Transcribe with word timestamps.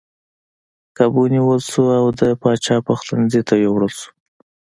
کب 0.97 1.11
ونیول 1.17 1.61
شو 1.69 1.83
او 1.99 2.05
د 2.19 2.21
پاچا 2.41 2.75
پخلنځي 2.87 3.41
ته 3.47 3.53
یووړل 3.63 3.91
شو. 3.99 4.09